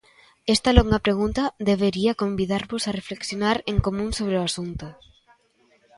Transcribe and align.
Esta 0.55 0.75
longa 0.77 0.99
pregunta 1.07 1.43
debería 1.69 2.17
convidarnos 2.23 2.83
a 2.85 2.95
reflexionar 2.99 3.57
en 3.71 3.77
común 3.85 4.09
sobre 4.17 4.35
o 4.41 4.45
asunto. 4.49 4.85